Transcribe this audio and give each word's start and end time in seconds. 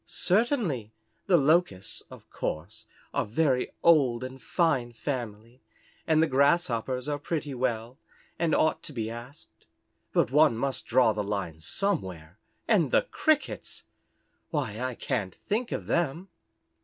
"Certainly. 0.07 0.91
The 1.27 1.37
Locusts, 1.37 2.01
of 2.09 2.27
course 2.31 2.87
a 3.13 3.23
very 3.23 3.71
old 3.83 4.23
and 4.23 4.41
fine 4.41 4.93
family, 4.93 5.61
and 6.07 6.23
the 6.23 6.27
Grasshoppers 6.27 7.07
are 7.07 7.19
pretty 7.19 7.53
well, 7.53 7.99
and 8.39 8.55
ought 8.55 8.81
to 8.81 8.93
be 8.93 9.11
asked. 9.11 9.67
But 10.11 10.31
one 10.31 10.57
must 10.57 10.87
draw 10.87 11.13
the 11.13 11.23
line 11.23 11.59
somewhere 11.59 12.39
and 12.67 12.89
the 12.89 13.03
Crickets! 13.11 13.83
Why, 14.49 14.79
I 14.79 14.95
can't 14.95 15.35
think 15.35 15.71
of 15.71 15.85
them." 15.85 16.29